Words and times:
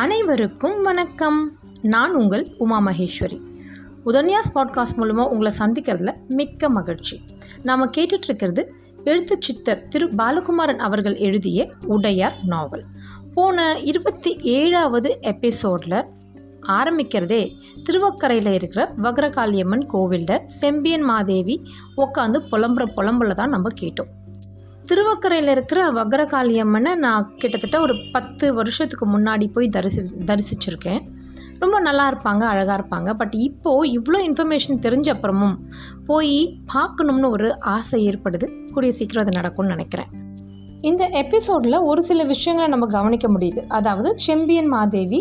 அனைவருக்கும் 0.00 0.82
வணக்கம். 0.82 1.58
நான் 1.82 2.14
உங்கள் 2.14 2.46
உமா 2.58 2.80
மகேஸ்வரி. 2.80 3.40
உதன்யாஸ் 4.06 4.50
பாட்காஸ்ட் 4.54 4.96
மூலமாக 4.96 5.28
உங்களை 5.28 5.52
சந்திக்கிறதுல 5.58 6.14
மிக்க 6.28 6.68
மகிழ்ச்சி. 6.68 7.20
நாம் 7.62 7.92
கேட்டுட்ருக்கிறது 7.92 8.66
எழுத்து 9.04 9.36
சித்தர் 9.40 9.88
திரு 9.88 10.06
பாலகுமாரன் 10.06 10.78
அவர்கள் 10.78 11.16
எழுதிய 11.16 11.70
உடையார் 11.86 12.36
நாவல். 12.44 12.84
போன 13.34 13.78
இருபத்தி 13.78 14.36
ஏழாவது 14.36 15.18
எபிசோடில் 15.20 16.04
ஆரம்பிக்கிறதே 16.68 17.56
திருவக்கரையில் 17.90 18.52
இருக்கிற 18.52 18.94
வக்ரகாளியம்மன் 19.02 19.86
கோவிலில் 19.86 20.46
செம்பியன் 20.46 21.02
மாதேவி 21.02 21.62
உட்காந்து 21.96 22.40
புலம்புற 22.52 22.86
புலம்புல 22.96 23.32
தான் 23.32 23.50
நம்ம 23.50 23.68
கேட்டோம். 23.80 24.18
திருவக்கரையில் 24.90 25.50
இருக்கிற 25.50 25.92
வக்ரகாளியம்மனை 25.92 26.94
நான் 26.94 27.34
கிட்டத்தட்ட 27.36 27.80
ஒரு 27.80 27.94
பத்து 28.12 28.54
வருஷத்துக்கு 28.54 29.18
முன்னாடி 29.18 29.46
போய் 29.52 29.68
தரிசி 29.68 30.00
தரிசிச்சிருக்கேன். 30.00 31.00
ரொம்ப 31.58 31.80
நல்லா 31.80 32.04
இருப்பாங்க 32.10 32.42
அழகாக 32.42 32.76
இருப்பாங்க. 32.78 33.14
பட் 33.14 33.34
இப்போது 33.34 34.00
இவ்வளோ 34.00 34.18
இன்ஃபர்மேஷன் 34.28 34.82
தெரிஞ்ச 34.82 35.08
அப்புறமும் 35.14 35.56
போய் 36.06 36.60
பார்க்கணும்னு 36.72 37.30
ஒரு 37.30 37.60
ஆசை 37.60 38.08
ஏற்படுது. 38.08 38.48
கூடிய 38.72 38.92
சீக்கிரம் 38.92 39.24
அது 39.24 39.34
நடக்கும்னு 39.34 39.70
நினைக்கிறேன். 39.70 40.10
இந்த 40.80 41.06
எபிசோடில் 41.06 41.78
ஒரு 41.78 42.02
சில 42.02 42.24
விஷயங்களை 42.24 42.70
நம்ம 42.70 42.86
கவனிக்க 42.86 43.28
முடியுது. 43.28 43.66
அதாவது 43.68 44.12
செம்பியன் 44.16 44.68
மாதேவி 44.68 45.20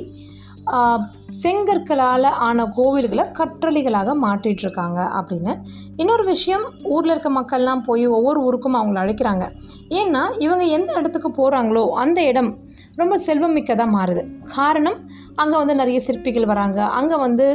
செங்கற்களால் 1.43 2.23
ஆன 2.23 2.63
கோவில்களை 2.63 3.25
கற்றளிகளாக 3.39 4.15
மாற்றிட்டு 4.21 4.63
இருக்காங்க 4.65 5.11
அப்படின்னு. 5.19 5.57
இன்னொரு 5.95 6.23
விஷயம் 6.23 6.71
ஊரில் 6.83 7.11
இருக்க 7.11 7.29
மக்கள்லாம் 7.41 7.83
போய் 7.83 8.05
ஒவ்வொரு 8.07 8.41
ஊருக்கும் 8.41 8.75
அவங்கள 8.75 8.99
அழைக்கிறாங்க. 8.99 9.51
ஏன்னா 9.89 10.35
இவங்க 10.37 10.63
எந்த 10.63 10.93
இடத்துக்கு 10.95 11.31
போகிறாங்களோ 11.31 11.89
அந்த 11.89 12.23
இடம் 12.23 12.57
ரொம்ப 12.95 13.19
செல்வமிக்கதாக 13.25 13.93
மாறுது. 13.97 14.41
காரணம் 14.55 15.09
அங்கே 15.41 15.55
வந்து 15.61 15.75
நிறைய 15.79 15.97
சிற்பிகள் 16.05 16.47
வராங்க. 16.51 16.79
அங்கே 16.99 17.17
வந்து 17.23 17.45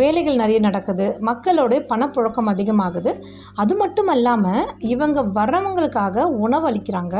வேலைகள் 0.00 0.40
நிறைய 0.42 0.58
நடக்குது. 0.66 1.06
மக்களோட 1.28 1.78
பணப்புழக்கம் 1.90 2.50
அதிகமாகுது. 2.52 3.12
அது 3.62 3.74
மட்டும் 3.82 4.10
அல்லாமல் 4.14 4.70
இவங்க 4.92 5.24
வர்றவங்களுக்காக 5.38 6.26
உணவளிக்கிறாங்க 6.46 7.16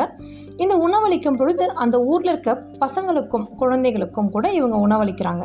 இந்த 0.62 0.74
உணவளிக்கும் 0.86 1.38
பொழுது 1.40 1.64
அந்த 1.84 1.96
ஊரில் 2.10 2.32
இருக்க 2.32 2.52
பசங்களுக்கும் 2.82 3.46
குழந்தைகளுக்கும் 3.60 4.32
கூட 4.34 4.46
இவங்க 4.58 4.76
உணவளிக்கிறாங்க 4.86 5.44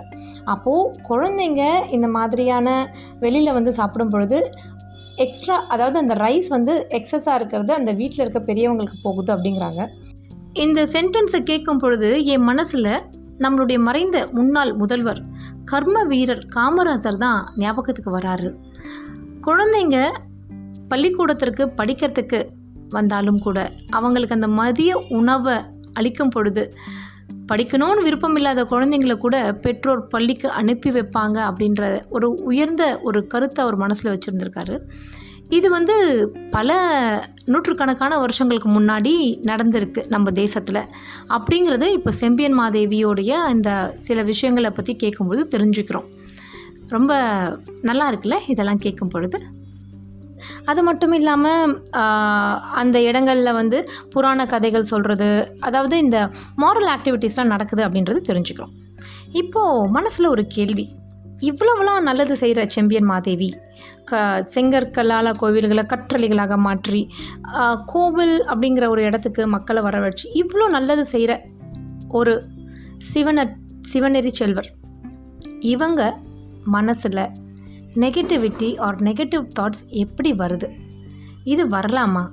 அப்போது 0.54 0.92
குழந்தைங்க 1.10 1.64
இந்த 1.98 2.08
மாதிரியான 2.18 2.68
வெளியில் 3.24 3.56
வந்து 3.58 3.74
சாப்பிடும் 3.80 4.14
பொழுது 4.16 4.40
எக்ஸ்ட்ரா 5.26 5.56
அதாவது 5.74 5.98
அந்த 6.04 6.16
ரைஸ் 6.24 6.50
வந்து 6.56 6.74
எக்ஸஸாக 6.98 7.38
இருக்கிறது 7.40 7.72
அந்த 7.80 7.92
வீட்டில் 8.00 8.24
இருக்க 8.26 8.42
பெரியவங்களுக்கு 8.50 9.00
போகுது 9.06 9.32
அப்படிங்கிறாங்க. 9.36 9.82
இந்த 10.66 10.82
சென்டென்ஸை 10.96 11.40
கேட்கும் 11.52 11.82
பொழுது 11.84 12.10
என் 12.34 12.46
மனசில் 12.50 12.92
நம்மளுடைய 13.40 13.80
மறைந்த 13.80 14.28
முன்னாள் 14.32 14.74
முதல்வர் 14.74 15.22
கர்ம 15.66 16.04
வீரர் 16.04 16.46
காமராசர் 16.56 17.18
தான் 17.18 17.54
ஞாபகத்துக்கு 17.58 18.18
வராரு. 18.18 18.50
குழந்தைங்க 19.42 19.98
பள்ளிக்கூடத்திற்கு 20.88 21.74
படிக்கிறதுக்கு 21.78 22.40
வந்தாலும் 22.90 23.40
கூட 23.40 23.72
அவங்களுக்கு 23.90 24.36
அந்த 24.36 24.48
மதிய 24.48 25.06
உணவை 25.10 25.56
அளிக்கும் 25.94 26.30
பொழுது 26.30 26.74
படிக்கணும்னு 27.52 28.04
விருப்பம் 28.04 28.36
இல்லாத 28.36 28.64
குழந்தைங்கள 28.64 29.18
கூட 29.18 29.54
பெற்றோர் 29.54 30.08
பள்ளிக்கு 30.08 30.50
அனுப்பி 30.50 30.90
வைப்பாங்க 30.90 31.38
அப்படின்ற 31.50 32.02
ஒரு 32.10 32.30
உயர்ந்த 32.44 33.00
ஒரு 33.04 33.28
கருத்தை 33.28 33.66
அவர் 33.66 33.78
மனசில் 33.78 34.12
வச்சுருந்துருக்காரு. 34.12 34.76
இது 35.50 35.68
வந்து 35.70 35.96
பல 36.52 36.70
நூற்றுக்கணக்கான 37.46 38.14
வருஷங்களுக்கு 38.18 38.70
முன்னாடி 38.70 39.14
நடந்திருக்கு 39.50 40.02
நம்ம 40.08 40.32
தேசத்தில். 40.32 40.82
அப்படிங்கிறது 41.36 41.88
இப்போ 41.98 42.12
செம்பியன் 42.12 42.58
மாதேவியோடைய 42.60 43.32
இந்த 43.50 43.70
சில 43.98 44.22
விஷயங்களை 44.22 44.72
பற்றி 44.72 44.96
கேட்கும்போது 44.96 45.44
தெரிஞ்சுக்கிறோம். 45.58 46.08
ரொம்ப 46.96 47.14
நல்லா 47.82 48.12
இருக்குல்ல 48.12 48.36
இதெல்லாம் 48.48 48.84
கேட்கும் 48.86 49.14
பொழுது 49.14 49.40
அது 50.72 50.82
மட்டும் 50.84 51.12
இல்லாமல் 51.12 51.84
அந்த 52.82 52.98
இடங்களில் 53.02 53.58
வந்து 53.60 53.78
புராண 54.10 54.46
கதைகள் 54.46 54.90
சொல்கிறது 54.92 55.30
அதாவது 55.60 55.98
இந்த 55.98 56.18
மாரல் 56.64 56.92
ஆக்டிவிட்டீஸ்லாம் 56.96 57.54
நடக்குது 57.54 57.84
அப்படின்றது 57.88 58.22
தெரிஞ்சுக்கிறோம். 58.30 58.74
இப்போது 59.32 59.90
மனசில் 59.90 60.28
ஒரு 60.28 60.46
கேள்வி. 60.48 60.86
இவ்வளவுலாம் 61.42 62.08
நல்லது 62.10 62.36
செய்கிற 62.36 62.66
செம்பியன் 62.66 63.10
மாதேவி. 63.12 63.50
க 64.10 64.20
செங்கற்கல்லால் 64.54 65.38
கோவில்களை 65.42 65.84
கற்றளிகளாக 65.94 66.58
மாற்றி 66.58 67.02
கோவில் 67.86 68.36
அப்படிங்கிற 68.46 68.88
ஒரு 68.90 69.02
இடத்துக்கு 69.04 69.48
மக்களை 69.48 69.84
வரவழைச்சு 69.84 70.26
இவ்வளோ 70.34 70.68
நல்லது 70.70 71.06
செய்கிற 71.06 71.34
ஒரு 72.20 72.34
சிவன 73.12 73.48
சிவநெறி 73.94 74.32
செல்வர். 74.40 74.70
இவங்க 75.74 76.02
மனசில் 76.64 77.24
நெகட்டிவிட்டி 77.96 78.70
ஆர் 78.80 78.98
நெகட்டிவ் 79.02 79.46
தாட்ஸ் 79.60 79.84
எப்படி 80.04 80.32
வருது? 80.34 80.70
இது 81.44 81.64
வரலாமா? 81.68 82.24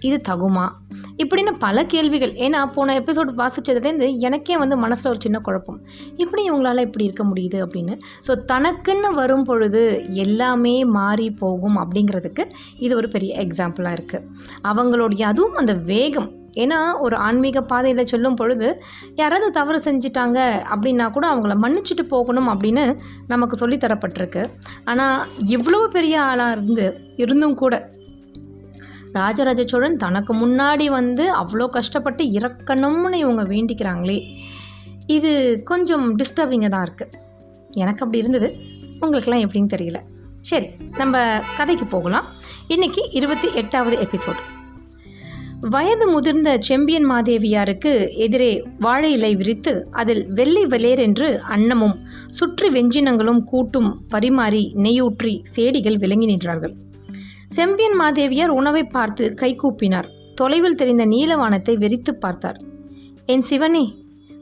இது 0.00 0.20
தகுமா? 0.28 0.68
இப்படின்னு 1.16 1.52
பல 1.58 1.84
கேள்விகள். 1.84 2.32
ஏன்னா 2.32 2.72
போன 2.72 3.00
எபிசோட் 3.00 3.30
வாசித்ததுலேருந்து 3.36 4.16
எனக்கே 4.18 4.56
வந்து 4.56 4.76
மனசில் 4.76 5.10
ஒரு 5.10 5.20
சின்ன 5.20 5.38
குழப்பம். 5.38 5.84
இப்படி 6.16 6.50
இவங்களால 6.50 6.78
இப்படி 6.78 7.04
இருக்க 7.04 7.24
முடியுது 7.24 7.66
அப்படின்னு. 7.66 7.98
ஸோ 8.26 8.44
தனக்குன்னு 8.46 9.14
வரும் 9.14 9.44
பொழுது 9.44 10.04
எல்லாமே 10.08 10.84
மாறி 10.84 11.30
போகும் 11.30 11.78
அப்படிங்கிறதுக்கு 11.78 12.44
இது 12.78 12.96
ஒரு 12.96 13.08
பெரிய 13.08 13.46
எக்ஸாம்பிளாக 13.46 13.96
இருக்குது 13.98 14.26
அவங்களுடைய 14.64 15.22
அதுவும் 15.22 15.54
அந்த 15.54 15.74
வேகம். 15.74 16.36
ஏன்னா 16.56 17.00
ஒரு 17.00 17.16
ஆன்மீக 17.16 17.62
பாதையில் 17.62 18.06
சொல்லும் 18.06 18.34
பொழுது 18.34 18.80
யாராவது 19.14 19.50
தவறு 19.50 19.78
செஞ்சிட்டாங்க 19.78 20.62
அப்படின்னா 20.70 21.10
கூட 21.10 21.34
அவங்கள 21.34 21.54
மன்னிச்சுட்டு 21.64 22.02
போகணும் 22.08 22.48
அப்படின்னு 22.48 22.98
நமக்கு 23.26 23.56
சொல்லித் 23.56 23.84
தரப்பட்டிருக்கு. 23.84 24.44
ஆனால் 24.84 25.26
இவ்வளோ 25.48 25.86
பெரிய 25.88 26.22
ஆளாக 26.22 26.50
இருந்து 26.50 27.00
இருந்தும் 27.16 27.54
கூட 27.54 27.96
ராஜராஜ 29.12 29.64
சோழன் 29.64 29.96
தனக்கு 29.96 30.34
முன்னாடி 30.34 30.86
வந்து 30.86 31.24
அவ்வளோ 31.36 31.66
கஷ்டப்பட்டு 31.68 32.24
இறக்கணும்னு 32.24 33.14
இவங்க 33.14 33.42
வேண்டிக்கிறாங்களே. 33.42 34.18
இது 35.06 35.62
கொஞ்சம் 35.64 36.16
டிஸ்டர்பிங்காக 36.16 36.68
தான் 36.68 36.86
இருக்குது 36.88 37.16
எனக்கு 37.74 38.02
அப்படி 38.04 38.18
இருந்தது. 38.18 38.56
உங்களுக்கெல்லாம் 39.00 39.44
எப்படின்னு 39.46 39.74
தெரியல. 39.74 40.00
சரி 40.40 40.68
நம்ம 40.96 41.40
கதைக்கு 41.56 41.86
போகலாம். 41.86 42.26
இன்றைக்கி 42.68 43.02
இருபத்தி 43.10 43.48
எட்டாவது 43.54 43.96
எபிசோட் 44.06 44.40
வயது 45.60 46.06
முதிர்ந்த 46.08 46.58
செம்பியன் 46.58 47.10
மாதேவியாருக்கு 47.10 47.92
எதிரே 48.14 48.64
வாழை 48.78 49.12
இலை 49.12 49.36
விரித்து 49.36 49.88
அதில் 49.90 50.26
வெள்ளை 50.32 50.66
வெளேர் 50.66 50.98
என்று 50.98 51.40
அன்னமும் 51.48 51.96
சுற்றி 52.30 52.68
வெஞ்சினங்களும் 52.68 53.42
கூட்டும் 53.44 54.04
பரிமாறி 54.08 54.72
நெய்யூற்றி 54.76 55.42
சேடிகள் 55.56 55.98
விளங்கி 55.98 56.26
நின்றார்கள். 56.26 56.74
செம்பியன் 57.48 58.00
மாதேவியார் 58.00 58.50
உணவை 58.50 58.84
பார்த்து 58.84 59.34
கைகூப்பினார் 59.40 60.34
தொலைவில் 60.34 60.74
தெரிந்த 60.74 61.06
நீலவானத்தை 61.06 61.76
வெறித்து 61.76 62.10
பார்த்தார். 62.12 62.60
என் 63.26 63.40
சிவனே 63.40 63.94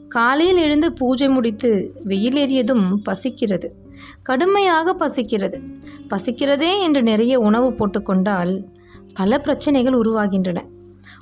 காலையில் 0.07 0.57
எழுந்து 0.57 0.93
பூஜை 0.93 1.29
முடித்து 1.29 1.91
வெயில் 2.03 2.33
ஏறியதும் 2.33 2.83
பசிக்கிறது. 3.03 3.71
கடுமையாக 4.23 4.93
பசிக்கிறது. 4.93 5.59
பசிக்கிறதே 6.07 6.81
என்று 6.81 7.03
நிறைய 7.03 7.39
உணவு 7.39 7.71
போட்டுக்கொண்டால் 7.71 8.63
பல 9.13 9.39
பிரச்சனைகள் 9.39 9.93
உருவாகின்றன. 9.93 10.61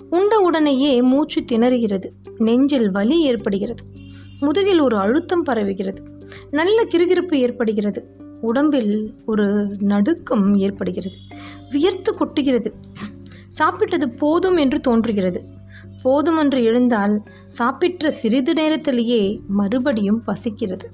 உண்ட 0.09 0.37
உடனேயே 0.37 1.01
மூச்சு 1.01 1.43
திணறுகிறது. 1.51 2.05
நெஞ்சில் 2.37 2.91
வலி 2.91 3.21
ஏற்படுகிறது. 3.21 3.83
முதுகில் 4.39 4.79
ஒரு 4.79 4.97
அழுத்தம் 4.97 5.45
பரவுகிறது. 5.45 5.97
நல்ல 6.51 6.83
கிருகிருப்பு 6.83 7.33
ஏற்படுகிறது. 7.33 8.23
உடம்பில் 8.41 9.13
ஒரு 9.25 9.75
நடுக்கம் 9.79 10.55
ஏற்படுகிறது. 10.55 11.15
வியர்த்து 11.69 12.15
கொட்டுகிறது. 12.15 12.73
சாப்பிட்டது 13.59 14.05
போதும் 14.05 14.57
என்று 14.57 14.79
தோன்றுகிறது. 14.79 15.43
போதும் 16.01 16.37
என்று 16.37 16.63
எழுந்தால் 16.63 17.23
சாப்பிட்ட 17.47 18.11
சிறிது 18.11 18.53
நேரத்திலேயே 18.53 19.41
மறுபடியும் 19.47 20.23
பசிக்கிறது. 20.23 20.85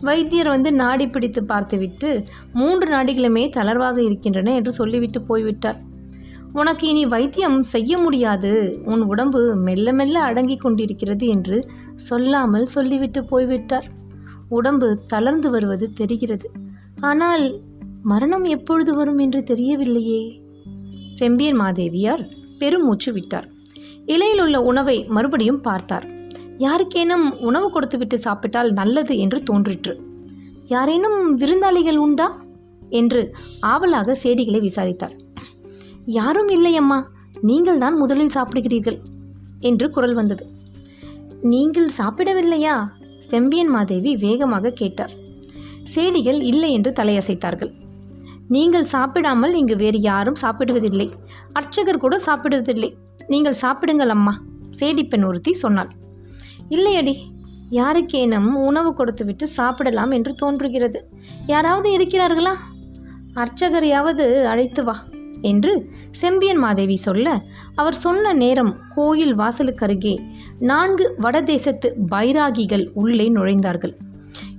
வைத்தியர் 0.00 0.48
வந்து 0.48 0.72
நாடி 0.72 1.06
பிடித்து 1.06 1.44
பார்த்துவிட்டு 1.44 2.24
மூன்று 2.52 2.88
நாடிகளுமே 2.88 3.50
தளர்வாக 3.56 3.98
இருக்கின்றன 3.98 4.54
என்று 4.54 4.72
சொல்லிவிட்டு 4.72 5.22
போய்விட்டார். 5.22 5.82
உனக்கு 6.52 6.88
இனி 6.88 7.06
வைத்தியம் 7.06 7.62
செய்ய 7.62 7.98
முடியாது. 7.98 8.80
உன் 8.84 9.00
உடம்பு 9.00 9.56
மெல்ல 9.56 9.92
மெல்ல 9.92 10.20
அடங்கி 10.20 10.56
கொண்டிருக்கிறது 10.56 11.26
என்று 11.26 11.68
சொல்லாமல் 11.96 12.64
சொல்லிவிட்டு 12.64 13.24
போய்விட்டார். 13.24 13.86
உடம்பு 14.48 15.00
தளர்ந்து 15.06 15.50
வருவது 15.50 15.92
தெரிகிறது. 15.92 16.50
ஆனால் 17.04 17.44
மரணம் 18.02 18.44
எப்பொழுது 18.44 18.92
வரும் 18.94 19.18
என்று 19.18 19.40
தெரியவில்லையே. 19.46 20.22
செம்பியன் 21.12 21.60
மாதேவியார் 21.60 22.22
பெருமூச்சு 22.58 23.12
விட்டார். 23.12 23.46
இலையில் 24.06 24.40
உள்ள 24.40 24.56
உணவை 24.62 24.96
மறுபடியும் 25.08 25.60
பார்த்தார். 25.60 26.06
யாருக்கேனும் 26.58 27.26
உணவு 27.40 27.70
கொடுத்துவிட்டு 27.70 28.16
சாப்பிட்டால் 28.18 28.70
நல்லது 28.72 29.14
என்று 29.18 29.38
தோன்றிற்று. 29.42 29.94
யாரேனும் 30.68 31.18
விருந்தாளிகள் 31.36 31.96
உண்டா? 31.96 32.28
என்று 32.90 33.22
ஆவலாக 33.72 34.16
சேடிகளை 34.22 34.60
விசாரித்தார். 34.60 35.14
யாரும் 36.18 36.48
இல்லை 36.48 36.72
அம்மா 36.76 36.98
நீங்கள் 37.40 37.78
தான் 37.78 37.96
முதலில் 37.96 38.34
சாப்பிடுகிறீர்கள் 38.34 38.98
என்று 39.60 39.86
குரல் 39.90 40.14
வந்தது. 40.14 40.44
நீங்கள் 41.52 41.88
சாப்பிடவில்லையா? 41.98 42.74
செம்பியன் 43.30 43.68
மாதேவி 43.68 44.10
வேகமாக 44.16 44.70
கேட்டார். 44.70 45.14
சேடிகள் 45.92 46.40
இல்லை 46.42 46.70
என்று 46.72 46.90
தலையசைத்தார்கள். 46.90 47.72
நீங்கள் 48.48 48.84
சாப்பிடாமல் 48.84 49.54
இங்கு 49.54 49.76
வேறு 49.76 49.98
யாரும் 50.00 50.40
சாப்பிடுவதில்லை. 50.42 51.08
அர்ச்சகர் 51.52 52.02
கூட 52.04 52.16
சாப்பிடுவதில்லை. 52.26 52.90
நீங்கள் 53.26 53.60
சாப்பிடுங்கள் 53.62 54.08
அம்மா 54.08 54.34
சேடிப்பெண் 54.80 55.26
ஒருத்தி 55.26 55.52
சொன்னாள். 55.52 55.90
இல்லையடி 56.68 57.14
யாருக்கேனும் 57.70 58.52
உணவு 58.68 58.94
கொடுத்துவிட்டு 58.94 59.46
சாப்பிடலாம் 59.48 60.10
என்று 60.10 60.34
தோன்றுகிறது. 60.34 60.98
யாராவது 61.46 61.88
இருக்கிறார்களா? 61.98 62.54
அர்ச்சகரையாவது 63.42 64.24
அழைத்து 64.44 64.84
வா 64.84 64.96
என்று 65.40 65.72
செம்பியன் 66.10 66.58
மாதேவி 66.58 66.96
சொல்ல 66.96 67.28
அவர் 67.74 67.94
சொன்ன 67.94 68.32
நேரம் 68.32 68.72
கோயில் 68.94 69.34
வாசலுக்கருகே 69.38 70.14
நான்கு 70.58 71.06
வடதேசத்து 71.22 71.90
பைராகிகள் 72.12 72.84
உள்ளே 72.92 73.26
நுழைந்தார்கள். 73.28 73.94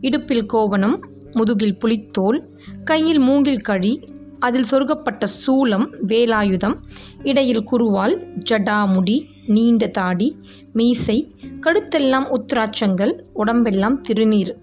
இடுப்பில் 0.01 0.45
கோவணம் 0.45 0.97
முதுகில் 1.35 1.77
புலித்தோல் 1.77 2.39
கையில் 2.83 3.19
மூங்கில் 3.19 3.65
கழி 3.69 3.93
அதில் 4.39 4.69
சொருகப்பட்ட 4.71 5.27
சூலம் 5.41 5.87
வேலாயுதம் 6.07 6.75
இடையில் 7.23 7.63
குருவால் 7.71 8.15
ஜடாமுடி 8.49 9.17
நீண்ட 9.47 9.87
தாடி 9.87 10.37
மீசை 10.73 11.17
கழுத்தெல்லாம் 11.61 12.27
உத்ராட்சங்கள் 12.29 13.13
உடம்பெல்லாம் 13.33 14.01
திருநீர். 14.09 14.53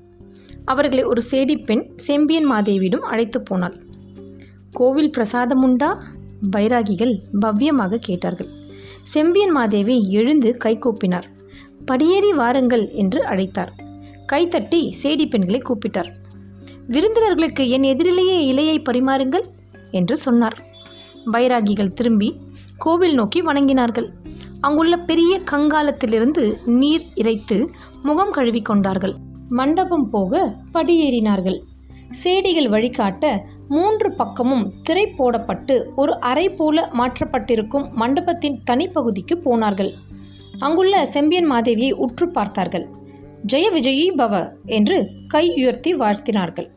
அவர்களை 0.64 1.04
ஒரு 1.04 1.22
சேடிப்பெண் 1.30 1.84
செம்பியன் 1.96 2.50
மாதேவியிடம் 2.50 3.06
அழைத்து 3.12 3.42
போனாள். 3.42 3.76
கோவில் 4.72 5.10
பிரசாதம் 5.10 5.62
உண்டா? 5.62 5.98
பைராகிகள் 6.56 7.14
பவ்யமாக 7.40 7.96
கேட்டார்கள். 7.96 8.50
செம்பியன் 9.02 9.50
மாதேவி 9.50 9.96
எழுந்து 10.10 10.56
கைகூப்பினார் 10.64 11.28
படியேறி 11.84 12.32
வாருங்கள் 12.32 12.90
என்று 12.90 13.20
அழைத்தார். 13.24 13.72
கைத்தட்டி 14.32 14.80
சேடி 15.02 15.30
பெண்களை 15.30 15.62
கூப்பிட்டார். 15.62 16.10
விருந்தினர்களுக்கு 16.88 17.68
என் 17.68 17.82
எதிரிலேயே 17.82 18.52
இலையை 18.52 18.84
பரிமாறுங்கள் 18.90 19.44
என்று 19.90 20.16
சொன்னார். 20.16 20.58
பைராகிகள் 21.32 21.92
திரும்பி 21.92 22.36
கோவில் 22.78 23.14
நோக்கி 23.14 23.42
வணங்கினார்கள். 23.42 24.08
அங்குள்ள 24.60 24.96
பெரிய 24.96 25.40
கங்காலத்திலிருந்து 25.50 26.66
நீர் 26.66 27.02
இறைத்து 27.14 27.70
முகம் 28.02 28.30
கழுவி 28.30 28.62
கொண்டார்கள். 28.62 29.14
மண்டபம் 29.48 30.10
போக 30.10 30.54
படியேறினார்கள். 30.74 31.62
சேடிகள் 32.24 32.68
வழிகாட்ட 32.68 33.40
மூன்று 33.68 34.12
பக்கமும் 34.12 34.72
திரை 34.82 35.14
போடப்பட்டு 35.18 35.84
ஒரு 35.96 36.20
அறை 36.20 36.50
போல 36.50 36.90
மாற்றப்பட்டிருக்கும் 36.98 37.90
மண்டபத்தின் 37.92 38.62
தனிப்பகுதிக்கு 38.70 39.34
போனார்கள். 39.42 39.92
அங்குள்ள 40.58 41.06
செம்பியன் 41.06 41.50
மாதேவியை 41.52 41.92
உற்று 41.92 42.28
பார்த்தார்கள். 42.28 42.88
ஜெய 43.46 43.66
விஜயி 43.72 44.06
பவ 44.16 44.48
என்று 44.66 45.10
கை 45.28 45.54
உயர்த்தி 45.54 45.94
வாழ்த்தினார்கள். 45.94 46.68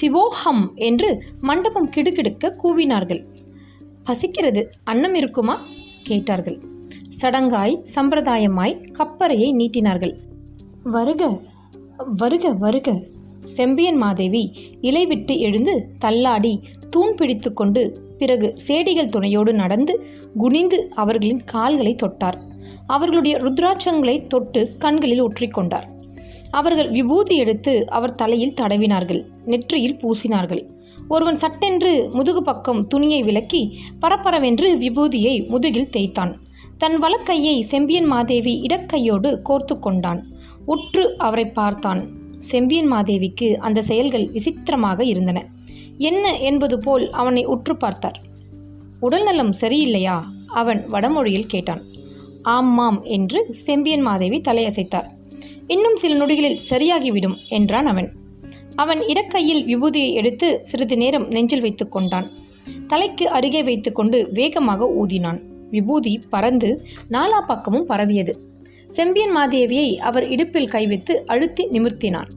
சிவோஹம் 0.00 0.74
என்று 0.74 1.22
மண்டபம் 1.40 1.90
கிடுகிடுக்க 1.96 2.56
கூவினார்கள். 2.62 3.24
பசிக்கிறது 4.04 4.70
அன்னம் 4.84 5.14
இருக்குமா? 5.14 5.62
கேட்டார்கள். 6.02 6.62
சடங்காய் 7.20 7.82
சம்பிரதாயமாய் 7.94 8.82
கப்பறையை 8.98 9.52
நீட்டினார்கள். 9.52 10.14
வருக 10.82 11.40
வருக 11.96 12.52
வருக. 12.52 13.02
செம்பியன் 13.44 13.96
மாதேவி 13.96 14.52
இலை 14.80 15.06
விட்டு 15.06 15.38
எழுந்து 15.38 15.88
தள்ளாடி 15.98 16.60
தூண் 16.90 17.14
பிடித்து 17.14 17.52
கொண்டு 17.52 17.82
பிறகு 18.18 18.54
சேடிகள் 18.68 19.08
துணையோடு 19.08 19.52
நடந்து 19.52 20.06
குனிந்து 20.38 20.90
அவர்களின் 20.94 21.44
கால்களை 21.44 21.96
தொட்டார். 22.02 22.40
அவர்களுடைய 22.86 23.36
ருத்ராட்சங்களை 23.36 24.26
தொட்டு 24.26 24.76
கண்களில் 24.78 25.22
ஒற்றிக்கொண்டார் 25.22 25.96
அவர்கள் 26.50 26.90
விபூதி 26.90 27.36
எடுத்து 27.36 27.90
அவர் 27.90 28.14
தலையில் 28.14 28.54
தடவினார்கள் 28.60 29.24
நெற்றியில் 29.44 29.96
பூசினார்கள். 29.96 30.66
ஒருவன் 31.08 31.34
சட்டென்று 31.34 32.08
முதுகு 32.12 32.42
பக்கம் 32.42 32.86
துணியை 32.86 33.22
விலக்கி 33.22 33.76
பரபரவென்று 34.00 34.76
விபூதியை 34.76 35.48
முதுகில் 35.48 35.88
தேய்த்தான். 35.88 36.40
தன் 36.78 37.02
வலக்கையை 37.02 37.60
செம்பியன் 37.60 38.04
மாதேவி 38.04 38.66
இடக்கையோடு 38.70 39.40
கோர்த்து 39.48 39.78
கொண்டான். 39.78 40.26
உற்று 40.64 41.18
அவரை 41.18 41.46
பார்த்தான். 41.46 42.08
செம்பியன் 42.38 42.92
மாதேவிக்கு 42.92 43.54
அந்த 43.54 43.82
செயல்கள் 43.82 44.30
விசித்திரமாக 44.30 45.04
இருந்தன. 45.04 45.46
என்ன 45.98 46.38
என்பது 46.38 46.78
போல் 46.78 47.10
அவனை 47.10 47.44
உற்று 47.44 47.76
பார்த்தார். 47.76 48.20
உடல்நலம் 49.00 49.52
சரியில்லையா? 49.60 50.22
அவன் 50.46 50.88
வடமொழியில் 50.88 51.46
கேட்டான். 51.46 51.82
ஆமாம் 52.42 53.02
என்று 53.02 53.46
செம்பியன் 53.50 54.00
மாதேவி 54.00 54.40
தலையசைத்தார். 54.40 55.16
இன்னும் 55.68 55.96
சில 55.96 56.14
நொடிகளில் 56.14 56.58
சரியாகிவிடும் 56.70 57.36
என்றான் 57.48 57.86
அவன். 57.86 58.12
அவன் 58.76 58.98
இடக்கையில் 58.98 59.62
விபூதியை 59.66 60.12
எடுத்து 60.12 60.58
சிறிது 60.62 60.96
நேரம் 60.96 61.26
நெஞ்சில் 61.28 61.60
வைத்து 61.60 61.88
கொண்டான். 61.88 62.30
தலைக்கு 62.86 63.28
அருகே 63.28 63.62
வைத்துக்கொண்டு 63.62 64.28
வேகமாக 64.32 64.84
ஊதினான். 64.84 65.40
விபூதி 65.70 66.20
பறந்து 66.30 66.84
நாலா 67.10 67.40
பக்கமும் 67.46 67.86
பரவியது. 67.86 68.40
செம்பியன் 68.88 69.36
மாதேவியை 69.36 69.96
அவர் 69.96 70.28
இடுப்பில் 70.28 70.68
கைவித்து 70.68 71.26
அழுத்தி 71.26 71.66
நிமிர்த்தினான். 71.66 72.30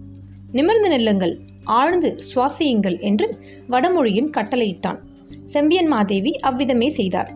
நிமிர்ந்து 0.51 0.89
நெல்லுங்கள் 0.89 1.35
ஆழ்ந்து 1.63 2.15
சுவாசியுங்கள் 2.35 2.99
என்று 2.99 3.39
வடமொழியின் 3.67 4.29
கட்டளையிட்டான். 4.37 4.99
செம்பியன் 5.45 5.87
மாதேவி 5.87 6.37
அவ்விதமே 6.39 6.89
செய்தார். 6.89 7.31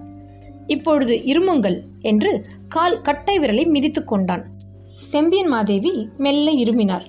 இப்பொழுது 0.67 1.15
இருமுங்கள் 1.15 1.79
என்று 2.01 2.45
கால் 2.67 3.01
கட்டை 3.01 3.39
விரலை 3.39 3.65
மிதித்து 3.67 4.03
கொண்டான். 4.03 4.53
செம்பியன் 4.95 5.47
மாதேவி 5.47 6.07
மெல்ல 6.17 6.51
இருமினார் 6.51 7.05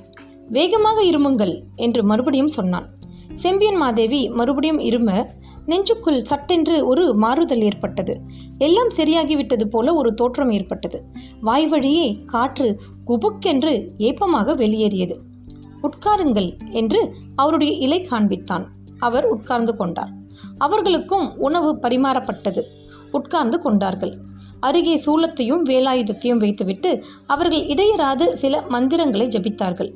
வேகமாக 0.49 1.03
இருமுங்கள் 1.03 1.62
என்று 1.77 2.05
மறுபடியும் 2.05 2.49
சொன்னான். 2.49 2.88
செம்பியன் 3.33 3.77
மாதேவி 3.77 4.29
மறுபடியும் 4.29 4.79
இரும 4.79 5.27
நெஞ்சுக்குள் 5.67 6.23
சட்டென்று 6.23 6.87
ஒரு 6.87 7.15
மாறுதல் 7.15 7.61
ஏற்பட்டது. 7.61 8.21
எல்லாம் 8.59 8.88
சரியாகிவிட்டது 8.97 9.65
போல 9.65 9.94
ஒரு 9.94 10.15
தோற்றம் 10.15 10.50
ஏற்பட்டது. 10.50 11.05
வாய் 11.41 11.67
வழியே 11.67 12.19
காற்று 12.27 12.81
குபுக்கென்று 13.06 13.88
ஏப்பமாக 13.99 14.55
வெளியேறியது. 14.55 15.21
உட்காருங்கள் 15.83 16.59
என்று 16.71 17.15
அவருடைய 17.35 17.73
இலை 17.73 18.06
காண்பித்தான். 18.11 18.65
அவர் 18.99 19.27
உட்கார்ந்து 19.27 19.77
கொண்டார். 19.77 20.11
அவர்களுக்கும் 20.59 21.38
உணவு 21.38 21.79
பரிமாறப்பட்டது. 21.83 22.65
உட்கார்ந்து 23.11 23.58
கொண்டார்கள். 23.58 24.14
அருகே 24.61 25.03
சூலத்தையும் 25.06 25.62
வேலாயுதத்தையும் 25.64 26.37
வைத்துவிட்டு 26.37 27.04
அவர்கள் 27.26 27.64
இடையராது 27.66 28.26
சில 28.33 28.62
மந்திரங்களை 28.69 29.26
ஜபித்தார்கள். 29.26 29.92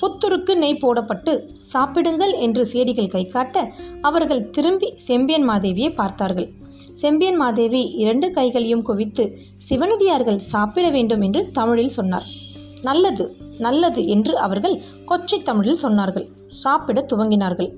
புத்துருக்கு 0.00 0.54
நெய் 0.54 0.82
போடப்பட்டு 0.82 1.32
சாப்பிடுங்கள் 1.54 2.32
என்று 2.32 2.66
சேடிகள் 2.72 3.08
கை 3.08 3.26
காட்ட 3.26 3.72
அவர்கள் 4.00 4.50
திரும்பி 4.50 4.90
செம்பியன் 4.96 5.48
மாதேவியை 5.50 5.94
பார்த்தார்கள். 5.94 6.48
செம்பியன் 6.94 7.36
மாதேவி 7.36 7.82
இரண்டு 7.82 8.30
கைகளையும் 8.30 8.82
குவித்து 8.82 9.38
சிவனடியார்கள் 9.56 10.36
சாப்பிட 10.36 10.88
வேண்டும் 10.88 11.20
என்று 11.20 11.50
தமிழில் 11.50 11.88
சொன்னார். 11.88 12.26
நல்லது 12.82 13.36
நல்லது 13.58 14.06
என்று 14.06 14.38
அவர்கள் 14.38 14.82
கொச்சை 15.06 15.42
தமிழில் 15.42 15.82
சொன்னார்கள். 15.82 16.26
சாப்பிட 16.46 17.06
துவங்கினார்கள். 17.12 17.70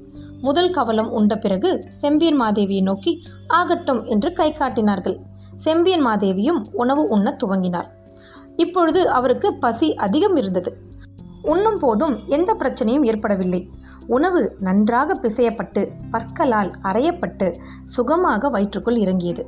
முதல் 0.43 0.71
கவலம் 0.71 1.11
உண்ட 1.11 1.35
பிறகு 1.39 1.71
செம்பியன் 2.01 2.41
மாதேவியை 2.41 2.83
நோக்கி 2.83 3.13
ஆகட்டும் 3.49 4.01
என்று 4.05 4.33
கை 4.33 4.53
காட்டினார்கள். 4.53 5.17
செம்பியன் 5.57 6.07
மாதேவியும் 6.07 6.61
உணவு 6.73 7.03
உண்ண 7.09 7.37
துவங்கினார். 7.45 7.89
இப்பொழுது 8.57 9.03
அவருக்கு 9.11 9.49
பசி 9.55 9.89
அதிகம் 10.07 10.37
இருந்தது. 10.37 10.73
உண்ணும் 11.43 11.79
போதும் 11.79 12.17
எந்த 12.27 12.51
பிரச்சனையும் 12.59 13.05
ஏற்படவில்லை. 13.05 13.61
உணவு 14.07 14.41
நன்றாக 14.61 15.15
பிசையப்பட்டு 15.15 15.83
பற்களால் 16.11 16.71
அரையப்பட்டு 16.83 17.49
சுகமாக 17.83 18.49
வயிற்றுக்குள் 18.49 18.97
இறங்கியது. 18.97 19.45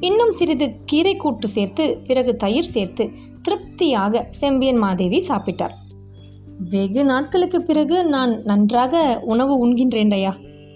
இன்னும் 0.00 0.32
சிறிது 0.32 0.66
கீரை 0.84 1.14
கூட்டு 1.16 1.48
சேர்த்து 1.48 1.84
பிறகு 2.06 2.32
தயிர் 2.36 2.72
சேர்த்து 2.74 3.04
திருப்தியாக 3.42 4.26
செம்பியன் 4.30 4.78
மாதேவி 4.78 5.20
சாப்பிட்டார். 5.28 5.74
வெகு 6.68 7.04
நாட்களுக்கு 7.04 7.62
பிறகு 7.62 8.04
நான் 8.04 8.42
நன்றாக 8.42 9.20
உணவு 9.24 9.66
உண்கின்றேன்டையா 9.66 10.32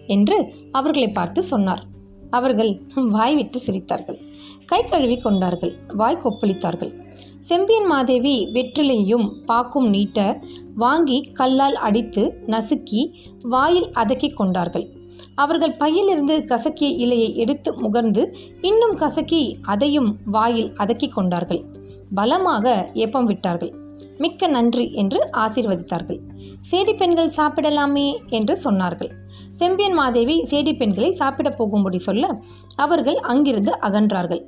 என்று 0.06 0.54
அவர்களை 0.72 1.08
பார்த்து 1.08 1.42
சொன்னார். 1.42 1.82
அவர்கள் 2.30 2.80
வாய் 2.94 3.34
விட்டு 3.34 3.60
சிரித்தார்கள். 3.66 4.18
கை 4.66 4.84
கழுவி 4.84 5.16
கொண்டார்கள். 5.16 5.76
வாய் 5.94 6.22
கொப்பளித்தார்கள். 6.24 6.92
செம்பியன் 7.38 7.86
மாதேவி 7.86 8.48
வெற்றிலையும் 8.52 9.30
பாக்கும் 9.44 9.88
நீட்ட 9.88 10.40
வாங்கி 10.74 11.30
கல்லால் 11.32 11.74
அடித்து 11.74 12.42
நசுக்கி 12.46 13.12
வாயில் 13.42 13.88
அதக்கி 13.92 14.34
கொண்டார்கள். 14.34 14.94
அவர்கள் 15.34 15.76
பையிலிருந்து 15.76 16.44
கசக்கிய 16.48 16.88
இலையை 17.04 17.34
எடுத்து 17.34 17.72
முகர்ந்து 17.72 18.34
இன்னும் 18.60 18.94
கசக்கி 18.94 19.58
அதையும் 19.62 20.16
வாயில் 20.24 20.72
அதக்கி 20.72 21.08
கொண்டார்கள். 21.08 21.64
பலமாக 22.14 22.90
ஏப்பம் 22.94 23.24
விட்டார்கள். 23.24 23.72
மிக்க 24.18 24.46
நன்றி 24.46 24.92
என்று 24.92 25.30
ஆசீர்வதித்தார்கள். 25.32 26.20
சேடி 26.70 26.96
பெண்கள் 26.96 27.30
சாப்பிடலாமே 27.36 28.18
என்று 28.28 28.58
சொன்னார்கள். 28.64 29.10
செம்பியன் 29.52 29.92
மாதேவி 29.92 30.46
சேடி 30.50 30.76
பெண்களை 30.76 31.10
சாப்பிடப் 31.10 31.56
போகும்படி 31.56 31.98
சொல்ல 31.98 32.40
அவர்கள் 32.74 33.16
அங்கிருந்து 33.16 33.78
அகன்றார்கள். 33.82 34.42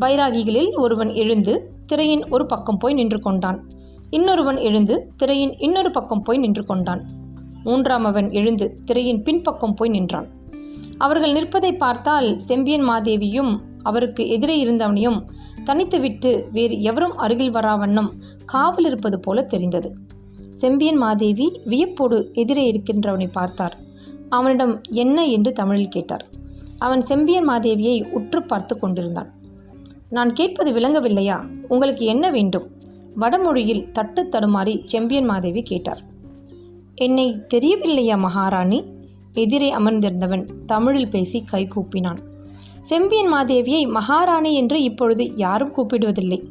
பைராகிகளில் 0.00 0.80
ஒருவன் 0.80 1.12
எழுந்து 1.12 1.72
திரையின் 1.86 2.28
ஒரு 2.28 2.46
பக்கம் 2.46 2.76
போய் 2.76 2.94
நின்று 2.94 3.20
கொண்டான். 3.20 3.66
இன்னொருவன் 4.10 4.56
எழுந்து 4.56 5.12
திரையின் 5.16 5.58
இன்னொரு 5.58 5.90
பக்கம் 5.90 6.22
போய் 6.22 6.38
நின்று 6.38 6.64
கொண்டான். 6.64 7.06
மூன்றாம் 7.64 8.04
அவன் 8.04 8.32
எழுந்து 8.32 8.80
திரையின் 8.84 9.22
பின்பக்கம் 9.22 9.74
போய் 9.74 9.88
நின்றான். 9.88 10.28
அவர்கள் 10.98 11.32
நிற்பதை 11.32 11.76
பார்த்தால் 11.76 12.38
செம்பியன் 12.38 12.88
மாதேவியும் 12.88 13.58
அவருக்கு 13.82 14.28
எதிரே 14.28 14.64
இருந்தவனையும் 14.64 15.22
தனித்துவிட்டு 15.64 16.48
வேறு 16.52 16.80
எவரும் 16.80 17.16
அருகில் 17.16 17.52
வராவண்ணம் 17.52 18.08
காவல் 18.44 18.84
இருப்பது 18.84 19.20
போல 19.20 19.42
தெரிந்தது. 19.42 19.94
செம்பியன் 20.52 20.96
மாதேவி 20.96 21.60
வியப்போடு 21.64 22.30
எதிரே 22.32 22.70
இருக்கின்றவனை 22.70 23.28
பார்த்தார். 23.32 23.78
அவனிடம் 24.28 24.80
என்ன? 24.90 25.24
என்று 25.26 25.52
தமிழில் 25.52 25.88
கேட்டார். 25.88 26.28
அவன் 26.78 27.00
செம்பியன் 27.00 27.48
மாதேவியை 27.48 28.10
உற்று 28.10 28.42
பார்த்து 28.42 28.78
கொண்டிருந்தான். 28.78 29.32
நான் 30.08 30.32
கேட்பது 30.32 30.72
விளங்கவில்லையா? 30.72 31.46
உங்களுக்கு 31.68 32.06
என்ன 32.06 32.30
வேண்டும்? 32.30 32.70
வடமொழியில் 33.14 33.90
தட்டு 33.90 34.28
தடுமாறி 34.30 34.82
செம்பியன் 34.84 35.24
மாதேவி 35.24 35.62
கேட்டார். 35.62 36.02
என்னை 36.94 37.42
தெரியவில்லையா 37.54 38.16
மகாராணி? 38.16 38.84
எதிரே 39.32 39.74
அமர்ந்திருந்தவன் 39.74 40.46
தமிழில் 40.66 41.10
பேசி 41.10 41.42
கை 41.42 41.68
கூப்பினான். 41.74 42.16
செம்பியன் 42.82 43.32
மாதேவியை 43.32 43.88
மகாராணி 43.88 44.54
என்று 44.54 44.82
இப்பொழுது 44.82 45.36
யாரும் 45.36 45.74
கூப்பிடுவதில்லை. 45.74 46.44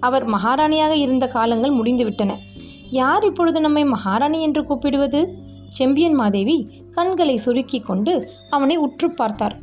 அவர் 0.00 0.26
மகாராணியாக 0.28 0.90
இருந்த 0.90 1.26
காலங்கள் 1.26 1.74
முடிந்துவிட்டன. 1.74 2.36
யார் 2.90 3.24
இப்பொழுது 3.24 3.60
நம்மை 3.60 3.84
மகாராணி 3.84 4.42
என்று 4.42 4.64
கூப்பிடுவது? 4.64 5.34
செம்பியன் 5.68 6.14
மாதேவி 6.14 6.84
கண்களை 6.90 7.36
சுருக்கி 7.36 7.80
கொண்டு 7.80 8.28
அவனை 8.50 8.76
உற்று 8.76 9.10
பார்த்தார். 9.10 9.60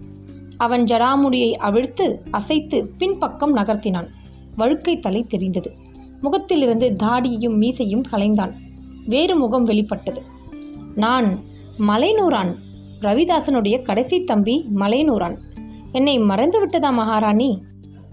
அவன் 0.58 0.84
ஜடாமுடியை 0.84 1.52
அவிழ்த்து 1.52 2.24
அசைத்து 2.32 2.92
பின்பக்கம் 2.98 3.56
நகர்த்தினான். 3.56 4.08
வழுக்கை 4.56 5.00
தலை 5.00 5.24
தெரிந்தது. 5.24 5.74
முகத்திலிருந்து 6.22 6.96
தாடியையும் 7.04 7.58
மீசையும் 7.58 8.04
கலைந்தான். 8.12 8.52
வேறு 9.06 9.36
முகம் 9.36 9.64
வெளிப்பட்டது. 9.64 10.22
நான் 10.96 11.40
மலைநூறான் 11.80 12.56
ரவிதாசனுடைய 13.00 13.82
கடைசி 13.82 14.24
தம்பி 14.24 14.66
மலைநூறான் 14.76 15.38
என்னை 15.92 16.20
மறந்துவிட்டதா 16.20 16.92
மகாராணி? 16.92 17.62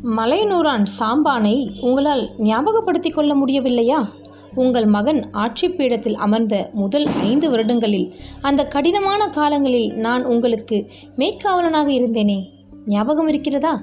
மலையனூரான் 0.05 0.85
சாம்பானை 0.99 1.81
உங்களால் 1.81 2.31
ஞாபகப்படுத்திக் 2.39 3.13
கொள்ள 3.13 3.35
முடியவில்லையா? 3.35 4.09
உங்கள் 4.55 4.87
மகன் 4.87 5.33
ஆட்சி 5.33 5.69
பீடத்தில் 5.69 6.17
அமர்ந்த 6.17 6.71
முதல் 6.73 7.07
ஐந்து 7.21 7.51
வருடங்களில் 7.51 8.15
அந்த 8.41 8.67
கடினமான 8.67 9.29
காலங்களில் 9.29 9.93
நான் 9.93 10.25
உங்களுக்கு 10.25 10.91
மேற்காவலனாக 11.17 11.89
இருந்தேனே. 11.89 12.39
ஞாபகம் 12.87 13.27
இருக்கிறதா? 13.27 13.83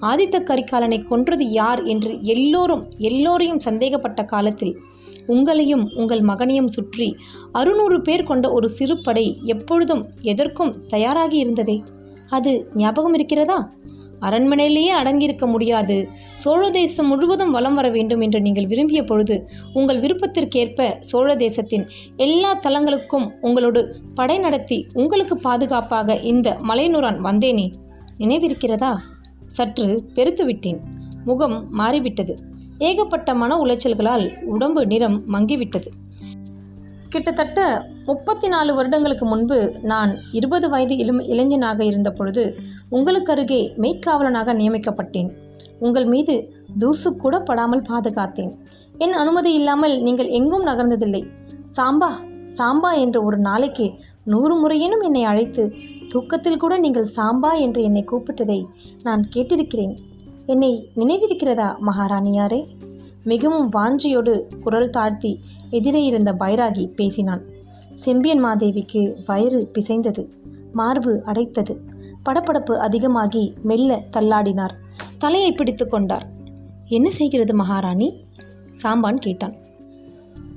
ஆதித்த 0.00 0.40
கரிகாலனை 0.42 1.04
கொன்றது 1.04 1.48
யார் 1.48 1.82
என்று 1.82 2.18
எல்லோரும் 2.22 2.84
எல்லோரையும் 2.98 3.60
சந்தேகப்பட்ட 3.60 4.24
காலத்தில் 4.24 4.78
உங்களையும் 5.28 5.84
உங்கள் 5.94 6.20
மகனையும் 6.20 6.68
சுற்றி 6.68 7.16
அறுநூறு 7.52 8.00
பேர் 8.00 8.22
கொண்ட 8.22 8.52
ஒரு 8.52 8.68
சிறு 8.68 9.00
படை 9.02 9.40
எப்பொழுதும் 9.42 10.06
எதற்கும் 10.20 10.74
தயாராகி 10.86 11.36
இருந்ததே. 11.36 11.82
அது 12.28 12.70
ஞாபகம் 12.74 13.14
இருக்கிறதா? 13.14 13.70
அரண்மனையிலேயே 14.20 14.88
அடங்கியிருக்க 15.02 15.46
முடியாது. 15.46 16.08
சோழ 16.38 16.70
தேசம் 16.70 17.06
முழுவதும் 17.06 17.50
வலம் 17.50 17.74
வர 17.74 17.88
வேண்டும் 17.88 18.20
என்று 18.20 18.40
நீங்கள் 18.40 18.66
விரும்பிய 18.66 19.04
பொழுது 19.04 19.48
உங்கள் 19.72 20.00
விருப்பத்திற்கேற்ப 20.00 20.98
சோழ 20.98 21.36
தேசத்தின் 21.36 21.88
எல்லா 22.16 22.58
தலங்களுக்கும் 22.58 23.30
உங்களோடு 23.40 23.94
படை 24.14 24.38
நடத்தி 24.38 24.86
உங்களுக்கு 24.92 25.36
பாதுகாப்பாக 25.36 26.16
இந்த 26.16 26.56
மலைநூறான் 26.68 27.18
வந்தேனே. 27.18 27.72
நினைவிருக்கிறதா? 28.18 28.96
சற்று 29.46 30.04
பெருத்துவிட்டேன். 30.14 30.78
முகம் 31.24 31.66
மாறிவிட்டது. 31.70 32.36
ஏகப்பட்ட 32.78 33.34
மன 33.34 33.56
உளைச்சல்களால் 33.56 34.42
உடம்பு 34.44 34.86
நிறம் 34.86 35.22
மங்கிவிட்டது. 35.32 35.90
கிட்டத்தட்ட 37.14 37.60
முப்பத்தி 38.06 38.48
நாலு 38.48 38.70
வருடங்களுக்கு 38.74 39.26
முன்பு 39.26 39.58
நான் 39.82 40.12
இருபது 40.32 40.66
வயது 40.68 40.94
இளம் 40.96 41.20
இளைஞனாக 41.32 41.80
இருந்த 41.84 42.10
பொழுது 42.10 42.44
உங்களுக்கு 42.96 43.32
அருகே 43.32 43.60
மெய்க்காவலனாக 43.82 44.54
நியமிக்கப்பட்டேன். 44.60 45.28
உங்கள் 45.78 46.04
மீது 46.04 46.34
தூசு 46.78 47.10
கூட 47.16 47.34
படாமல் 47.40 47.86
பாதுகாத்தேன். 47.90 48.52
என் 48.98 49.14
அனுமதி 49.22 49.52
இல்லாமல் 49.54 49.94
நீங்கள் 50.02 50.30
எங்கும் 50.38 50.66
நகர்ந்ததில்லை. 50.66 51.22
சாம்பா 51.76 52.10
சாம்பா 52.58 52.90
என்ற 53.04 53.16
ஒரு 53.22 53.38
நாளைக்கு 53.38 53.86
நூறு 54.24 54.54
முறையேனும் 54.54 55.00
என்னை 55.00 55.22
அழைத்து 55.24 55.62
தூக்கத்தில் 56.08 56.60
கூட 56.64 56.74
நீங்கள் 56.78 57.12
சாம்பா 57.16 57.50
என்று 57.58 57.80
என்னை 57.82 58.04
கூப்பிட்டதை 58.10 58.60
நான் 59.02 59.22
கேட்டிருக்கிறேன். 59.34 59.94
என்னை 60.46 60.72
நினைவிருக்கிறதா 60.96 61.68
மகாராணியாரே? 61.88 62.60
மிகவும் 63.24 63.72
வாஞ்சியோடு 63.72 64.42
குரல் 64.60 64.90
தாழ்த்தி 64.90 65.40
எதிரே 65.70 66.04
இருந்த 66.04 66.32
பைராகி 66.32 66.86
பேசினான். 66.86 67.42
செம்பியன் 67.92 68.44
மாதேவிக்கு 68.44 69.14
வயிறு 69.26 69.70
பிசைந்தது. 69.72 70.28
மார்பு 70.72 71.22
அடைத்தது. 71.24 71.76
படப்படப்பு 72.28 72.76
அதிகமாகி 72.76 73.54
மெல்ல 73.62 74.04
தள்ளாடினார். 74.16 74.74
தலையை 75.18 75.52
பிடித்து 75.52 75.86
கொண்டார். 75.86 76.28
என்ன 76.86 77.10
செய்கிறது 77.10 77.54
மகாராணி? 77.54 78.24
சாம்பான் 78.82 79.14
கேட்டான். 79.14 79.54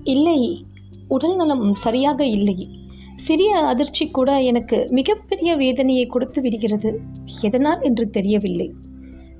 இல்லை 0.03 0.65
உடல் 1.07 1.35
நலம் 1.35 1.75
சரியாக 1.75 2.25
இல்லை. 2.25 2.69
சிறிய 3.15 3.57
அதிர்ச்சி 3.57 4.11
கூட 4.11 4.39
எனக்கு 4.39 4.87
மிகப்பெரிய 4.89 5.55
வேதனையை 5.55 6.05
கொடுத்து 6.05 6.41
விடுகிறது. 6.41 6.99
எதனால் 7.41 7.81
என்று 7.81 8.09
தெரியவில்லை 8.09 8.73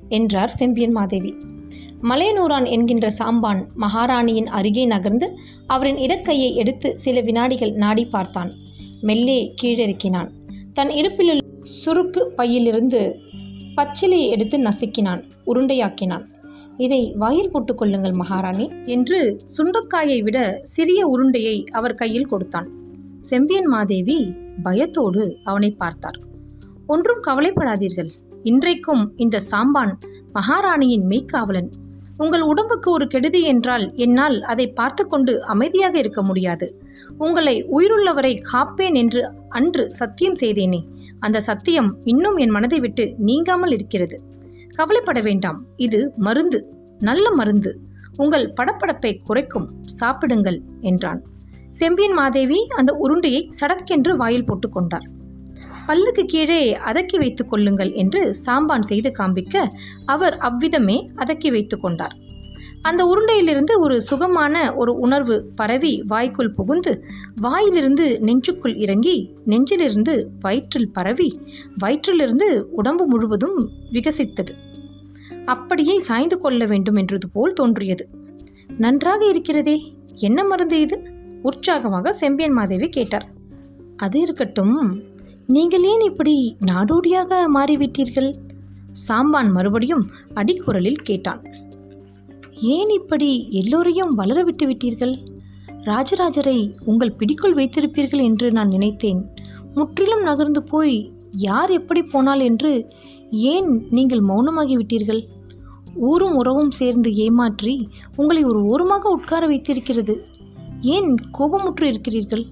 என்றார் 0.08 0.50
செம்பியன் 0.50 0.92
மாதேவி. 0.92 1.34
மலையனூரான் 2.02 2.68
என்கின்ற 2.68 3.08
சாம்பான் 3.18 3.66
மகாராணியின் 3.74 4.46
அருகே 4.46 4.86
நகர்ந்து 4.86 5.38
அவரின் 5.66 5.96
இடக்கையை 5.96 6.54
எடுத்து 6.54 6.98
சில 6.98 7.20
வினாடிகள் 7.20 7.72
நாடி 7.72 8.06
பார்த்தான். 8.06 8.52
மெல்லே 9.02 9.54
கீழிறக்கினான். 9.62 10.30
தன் 10.72 10.88
இடுப்பிலுள்ள 10.88 11.38
சுருக்கு 11.86 12.24
பையிலிருந்து 12.24 13.18
பச்சிலையை 13.76 14.28
எடுத்து 14.28 14.58
நசுக்கினான். 14.58 15.22
உருண்டையாக்கினான். 15.46 16.24
இதை 16.76 17.14
வாயில் 17.16 17.50
போட்டுக்கொள்ளுங்கள் 17.54 18.12
மகாராணி 18.12 18.72
என்று 18.84 19.36
சுண்டக்காயை 19.56 20.22
விட 20.22 20.58
சிறிய 20.60 21.06
உருண்டையை 21.06 21.64
அவர் 21.64 21.94
கையில் 21.94 22.26
கொடுத்தான். 22.26 22.68
செம்பியன் 23.20 23.66
மாதேவி 23.66 24.34
பயத்தோடு 24.62 25.36
அவனை 25.44 25.70
பார்த்தார். 25.70 26.18
ஒன்றும் 26.86 27.22
கவலைப்படாதீர்கள். 27.26 28.08
இன்றைக்கும் 28.42 29.12
இந்த 29.16 29.40
சாம்பான் 29.50 29.92
மகாராணியின் 30.34 31.06
மெய்க்காவலன். 31.06 31.70
உங்கள் 32.18 32.40
உடம்புக்கு 32.40 32.90
ஒரு 32.90 33.06
கெடுதி 33.06 33.42
என்றால் 33.42 33.94
என்னால் 33.94 34.42
அதை 34.42 34.66
பார்த்து 34.70 35.06
கொண்டு 35.06 35.44
அமைதியாக 35.44 35.98
இருக்க 35.98 36.22
முடியாது. 36.22 36.66
உங்களை 37.18 37.66
உயிருள்ளவரை 37.72 38.32
காப்பேன் 38.52 38.94
என்று 38.94 39.28
அன்று 39.48 39.92
சத்தியம் 39.92 40.38
செய்தேனே. 40.40 40.80
அந்த 41.20 41.40
சத்தியம் 41.40 41.96
இன்னும் 42.04 42.36
என் 42.36 42.50
மனதை 42.50 42.80
விட்டு 42.80 43.14
நீங்காமல் 43.18 43.70
இருக்கிறது. 43.70 44.22
கவலைப்பட 44.76 45.20
வேண்டாம். 45.20 45.64
இது 45.76 46.12
மருந்து. 46.16 46.60
நல்ல 46.98 47.30
மருந்து. 47.30 47.80
உங்கள் 48.16 48.52
படப்படப்பை 48.60 49.18
குறைக்கும். 49.24 49.68
சாப்பிடுங்கள் 49.84 50.60
என்றான். 50.80 51.22
செம்பியன் 51.70 52.12
மாதேவி 52.12 52.66
அந்த 52.76 52.92
உருண்டையை 53.02 53.50
சடக்கென்று 53.60 54.16
வாயில் 54.16 54.44
போட்டுக்கொண்டார். 54.44 55.06
பல்லுக்கு 55.88 56.24
கீழே 56.24 56.62
அதக்கி 56.76 57.16
வைத்து 57.18 57.44
கொள்ளுங்கள் 57.44 57.92
என்று 57.92 58.22
சாம்பான் 58.46 58.88
செய்து 58.90 59.10
காண்பிக்க 59.10 59.68
அவர் 60.06 60.36
அவ்விதமே 60.38 60.96
அதக்கி 61.14 61.50
வைத்து 61.50 61.76
கொண்டார். 61.80 62.16
அந்த 62.82 63.02
உருண்டையிலிருந்து 63.04 63.74
ஒரு 63.78 63.96
சுகமான 64.00 64.74
ஒரு 64.74 64.92
உணர்வு 64.94 65.36
பரவி 65.56 65.92
வாய்க்குள் 66.06 66.50
புகுந்து 66.50 66.92
வாயிலிருந்து 67.40 68.18
நெஞ்சுக்குள் 68.20 68.76
இறங்கி 68.76 69.16
நெஞ்சிலிருந்து 69.46 70.14
வயிற்றில் 70.40 70.90
பரவி 70.90 71.28
வயிற்றிலிருந்து 71.84 72.48
உடம்பு 72.70 73.06
முழுவதும் 73.06 73.58
விகசித்தது. 73.92 74.54
அப்படியே 75.44 75.98
சாய்ந்து 75.98 76.38
கொள்ள 76.38 76.64
வேண்டும் 76.66 76.94
என்றது 76.94 77.28
போல் 77.28 77.52
தோன்றியது. 77.52 78.06
நன்றாக 78.78 79.22
இருக்கிறதே 79.24 79.76
என்ன 80.14 80.44
மருந்து 80.44 80.80
இது? 80.80 80.96
உற்சாகமாக 81.42 82.12
செம்பியன் 82.12 82.52
மாதேவி 82.52 82.88
கேட்டார். 82.88 83.26
அது 83.96 84.20
இருக்கட்டும் 84.20 84.76
நீங்கள் 85.54 85.82
ஏன் 85.82 86.00
இப்படி 86.00 86.56
நாடோடியாக 86.66 87.36
மாறிவிட்டீர்கள்? 87.54 88.34
சாம்பான் 89.08 89.50
மறுபடியும் 89.52 90.10
அடிக்குரலில் 90.34 90.98
கேட்டான். 91.02 91.40
ஏன் 92.74 92.88
இப்படி 92.88 93.48
எல்லோரையும் 93.50 94.08
வளர 94.08 94.42
விட்டு 94.42 94.66
விட்டீர்கள்? 94.66 95.14
ராஜராஜரை 95.84 96.74
உங்கள் 96.84 97.12
பிடிக்குள் 97.12 97.54
வைத்திருப்பீர்கள் 97.54 98.22
என்று 98.22 98.52
நான் 98.52 98.68
நினைத்தேன். 98.68 99.22
முற்றிலும் 99.74 100.22
நகர்ந்து 100.22 100.62
போய் 100.62 101.10
யார் 101.30 101.70
எப்படி 101.70 102.02
போனால் 102.02 102.40
என்று 102.40 102.90
ஏன் 103.30 103.70
நீங்கள் 103.90 104.24
மௌனமாகிவிட்டீர்கள் 104.24 105.22
ஊரும் 105.94 106.34
உறவும் 106.34 106.70
சேர்ந்து 106.70 107.12
ஏமாற்றி 107.14 107.88
உங்களை 108.16 108.44
ஒரு 108.44 108.62
ஓரமாக 108.64 109.08
உட்கார 109.08 109.46
வைத்திருக்கிறது. 109.46 110.16
ஏன் 110.80 111.14
கோபமுற்று 111.38 111.84
இருக்கிறீர்கள்? 111.84 112.46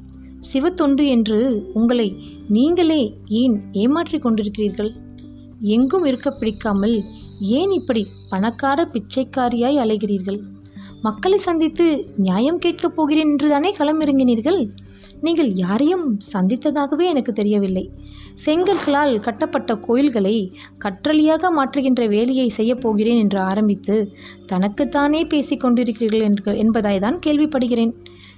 சிவத்தொண்டு 0.53 1.07
என்று 1.07 1.39
உங்களை 1.75 2.09
நீங்களே 2.49 3.03
ஏன் 3.29 3.57
ஏமாற்றிக் 3.73 4.25
கொண்டிருக்கிறீர்கள்? 4.27 4.91
எங்கும் 5.61 6.05
இருக்க 6.05 6.31
பிடிக்காமல் 6.31 7.05
ஏன் 7.41 7.71
இப்படி 7.71 8.07
பணக்கார 8.29 8.91
பிச்சைக்காரியாய் 8.93 9.79
அலைகிறீர்கள்? 9.79 10.41
மக்களை 11.03 11.39
சந்தித்து 11.39 11.87
நியாயம் 12.17 12.59
கேட்கப் 12.59 12.97
போகிறேன் 12.97 13.31
என்று 13.31 13.49
தானே 13.49 13.75
களமிறங்கினீர்கள் 13.79 14.61
நீங்கள் 15.21 15.51
யாரையும் 15.55 16.19
சந்தித்ததாகவே 16.33 17.05
எனக்கு 17.05 17.33
தெரியவில்லை. 17.33 17.85
செங்கற்களால் 18.47 19.21
கட்டப்பட்ட 19.21 19.75
கோயில்களை 19.77 20.35
கற்றலியாக 20.85 21.51
மாற்றுகின்ற 21.59 22.09
வேலையை 22.09 22.49
செய்யப் 22.49 22.81
போகிறேன் 22.81 23.19
என்று 23.19 23.39
ஆரம்பித்து 23.41 23.97
தனக்குத்தானே 24.47 25.25
பேசிக் 25.25 25.63
கொண்டிருக்கிறீர்கள் 25.65 26.27
என்று 26.29 26.53
என்பதாய் 26.65 27.01
தான் 27.01 27.19
கேள்விப்படுகிறேன். 27.27 27.95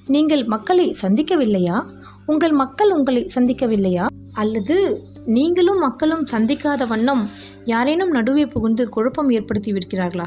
நீங்கள் 0.07 0.45
மக்களை 0.45 0.97
சந்திக்கவில்லையா? 1.03 1.79
உங்கள் 2.28 2.52
மக்கள் 2.52 2.90
உங்களை 2.92 3.30
சந்திக்கவில்லையா? 3.35 4.06
அல்லது 4.32 5.04
நீங்களும் 5.25 5.78
மக்களும் 5.78 6.25
சந்திக்காத 6.32 6.87
வண்ணம் 6.87 7.28
யாரேனும் 7.64 8.11
நடுவே 8.11 8.47
புகுந்து 8.47 8.88
குழப்பம் 8.88 9.30
ஏற்படுத்தி 9.30 9.73
விடுகிறார்களா? 9.73 10.26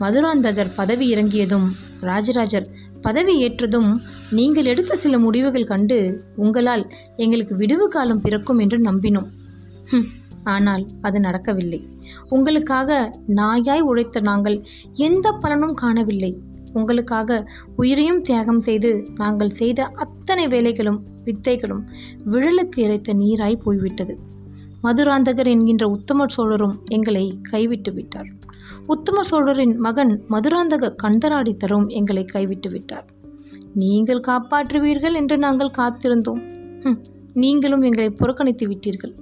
மதுராந்தகர் 0.00 0.70
பதவி 0.76 1.06
இறங்கியதும் 1.08 1.66
ராஜராஜர் 2.00 2.68
பதவி 3.00 3.34
ஏற்றதும் 3.48 3.90
நீங்கள் 4.30 4.64
எடுத்த 4.64 4.96
சில 4.96 5.18
முடிவுகள் 5.18 5.64
கண்டு 5.64 5.98
உங்களால் 6.36 6.84
எங்களுக்கு 7.16 7.56
விடுவு 7.56 7.88
காலம் 7.88 8.20
பிறக்கும் 8.20 8.58
என்று 8.58 8.78
நம்பினோம். 8.78 9.28
ஆனால் 10.44 10.86
அது 11.00 11.20
நடக்கவில்லை. 11.20 11.80
உங்களுக்காக 12.28 13.10
நாயாய் 13.34 13.80
உழைத்த 13.80 14.20
நாங்கள் 14.20 14.64
எந்த 15.08 15.32
பலனும் 15.32 15.74
காணவில்லை. 15.74 16.32
உங்களுக்காக 16.72 17.38
உயிரையும் 17.76 18.20
தியாகம் 18.20 18.60
செய்து 18.60 18.90
நாங்கள் 19.16 19.56
செய்த 19.60 19.86
அத்தனை 20.04 20.44
வேலைகளும் 20.46 21.00
வித்தைகளும் 21.26 21.82
விழலுக்கு 22.32 22.78
இறைத்த 22.86 23.14
நீராய் 23.22 23.62
போய்விட்டது. 23.64 24.14
மதுராந்தகர் 24.84 25.50
என்கின்ற 25.54 25.84
உத்தம 25.88 26.26
சோழரும் 26.26 26.76
எங்களை 26.88 27.26
கைவிட்டு 27.50 27.92
விட்டார். 27.92 28.30
உத்தம 28.86 29.22
சோழரின் 29.22 29.74
மகன் 29.78 30.12
மதுராந்தக 30.30 30.94
கண்டராடித்தரும் 31.02 31.86
எங்களை 31.98 32.24
கைவிட்டு 32.24 32.70
விட்டார். 32.70 33.06
நீங்கள் 33.82 34.22
காப்பாற்றுவீர்கள் 34.28 35.18
என்று 35.20 35.36
நாங்கள் 35.38 35.76
காத்திருந்தோம். 35.78 36.40
நீங்களும் 37.42 37.84
எங்களை 37.88 38.10
புறக்கணித்து 38.10 38.64
விட்டீர்கள். 38.68 39.14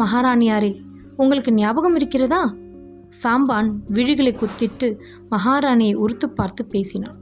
மகாராணியாரே 0.00 0.72
உங்களுக்கு 1.16 1.52
ஞாபகம் 1.52 1.96
இருக்கிறதா? 1.96 2.40
சாம்பான் 3.22 3.70
விழிகளை 3.92 4.36
குத்திட்டு 4.36 5.00
மகாராணியை 5.30 5.94
உறுத்து 5.94 6.30
பார்த்து 6.30 6.66
பேசினான். 6.66 7.16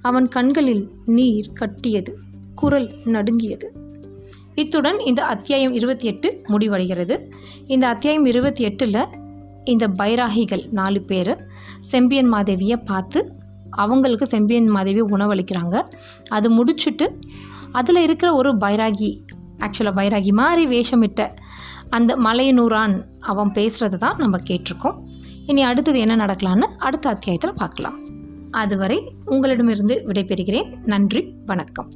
அவன் 0.00 0.28
கண்களில் 0.28 0.90
நீர் 1.06 1.52
கட்டியது 1.52 2.18
குரல் 2.54 2.90
நடுங்கியது. 3.04 3.72
இத்துடன் 4.54 4.98
இந்த 4.98 5.24
அத்தியாயம் 5.24 5.72
இருபத்தி 5.72 6.06
எட்டு 6.06 6.42
முடிவடைகிறது. 6.48 7.30
இந்த 7.66 7.88
அத்தியாயம் 7.88 8.24
இருபத்தி 8.24 8.64
எட்டில் 8.64 9.06
இந்த 9.64 9.88
பைராகிகள் 9.88 10.70
நாலு 10.70 11.00
பேர் 11.00 11.46
செம்பியன் 11.80 12.32
மாதேவியை 12.32 12.84
பார்த்து 12.84 13.32
அவங்களுக்கு 13.70 14.26
செம்பியன் 14.26 14.66
மாதேவி 14.66 15.00
உணவளிக்கிறாங்க. 15.00 15.82
அது 16.28 16.64
முடிச்சுட்டு 16.64 17.18
அதில் 17.72 17.96
இருக்கிற 17.96 18.34
ஒரு 18.34 18.56
பைராகி 18.56 19.20
ஆக்சுவலாக 19.58 19.96
பைராகி 19.96 20.32
மாதிரி 20.32 20.64
வேஷமிட்ட 20.66 21.36
அந்த 21.88 22.16
மலையனூரான் 22.16 23.04
அவன் 23.20 23.50
பேசுகிறத 23.50 23.96
தான் 23.96 24.16
நம்ம 24.18 24.38
கேட்டிருக்கோம். 24.46 25.10
இனி 25.46 25.62
அடுத்தது 25.62 25.98
என்ன 25.98 26.16
நடக்கலான்னு 26.16 26.68
அடுத்த 26.78 27.08
அத்தியாயத்தில் 27.08 27.54
பார்க்கலாம். 27.54 27.98
அதுவரை 28.50 29.14
உங்களிடமிருந்து 29.24 30.04
விடைபெறுகிறேன். 30.06 30.76
நன்றி 30.84 31.34
வணக்கம். 31.46 31.88